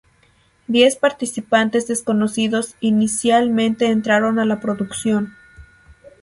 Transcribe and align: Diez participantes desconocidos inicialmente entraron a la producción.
Diez 0.65 0.95
participantes 0.95 1.85
desconocidos 1.85 2.73
inicialmente 2.79 3.85
entraron 3.85 4.39
a 4.39 4.45
la 4.45 4.59
producción. 4.59 5.33